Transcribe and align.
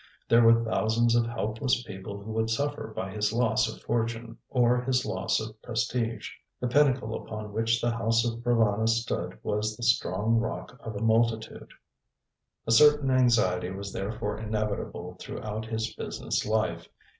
There 0.27 0.41
were 0.41 0.63
thousands 0.65 1.13
of 1.15 1.27
helpless 1.27 1.83
people 1.83 2.19
who 2.19 2.31
would 2.31 2.49
suffer 2.49 2.87
by 2.87 3.11
his 3.11 3.31
loss 3.31 3.71
of 3.71 3.83
fortune, 3.83 4.39
or 4.49 4.81
his 4.81 5.05
loss 5.05 5.39
of 5.39 5.61
prestige. 5.61 6.27
The 6.59 6.67
pinnacle 6.67 7.13
upon 7.13 7.53
which 7.53 7.79
the 7.79 7.91
house 7.91 8.25
of 8.25 8.39
Provana 8.39 8.89
stood 8.89 9.37
was 9.43 9.77
the 9.77 9.83
strong 9.83 10.37
rock 10.37 10.75
of 10.83 10.95
a 10.95 11.03
multitude. 11.03 11.69
A 12.65 12.71
certain 12.71 13.11
anxiety 13.11 13.69
was 13.69 13.93
therefore 13.93 14.39
inevitable 14.39 15.17
throughout 15.19 15.67
his 15.67 15.93
business 15.93 16.47
life. 16.47 16.87